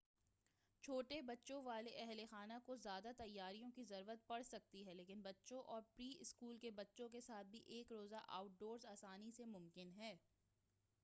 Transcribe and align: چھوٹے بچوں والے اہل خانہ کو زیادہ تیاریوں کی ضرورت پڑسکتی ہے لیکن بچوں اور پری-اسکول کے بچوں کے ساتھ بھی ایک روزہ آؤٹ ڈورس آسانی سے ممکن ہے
چھوٹے 0.83 1.19
بچوں 1.23 1.61
والے 1.63 1.91
اہل 1.95 2.19
خانہ 2.29 2.53
کو 2.65 2.75
زیادہ 2.77 3.11
تیاریوں 3.17 3.69
کی 3.71 3.83
ضرورت 3.83 4.25
پڑسکتی 4.27 4.85
ہے 4.87 4.93
لیکن 4.93 5.21
بچوں 5.21 5.61
اور 5.65 5.81
پری-اسکول 5.95 6.57
کے 6.57 6.71
بچوں 6.75 7.09
کے 7.09 7.21
ساتھ 7.21 7.47
بھی 7.47 7.59
ایک 7.67 7.91
روزہ 7.91 8.23
آؤٹ 8.29 8.59
ڈورس 8.59 8.85
آسانی 8.87 9.31
سے 9.31 9.45
ممکن 9.47 9.91
ہے 9.97 10.15